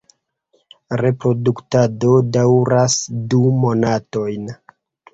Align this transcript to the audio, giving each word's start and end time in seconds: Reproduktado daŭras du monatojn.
Reproduktado 1.01 2.15
daŭras 2.39 2.99
du 3.35 3.45
monatojn. 3.63 4.55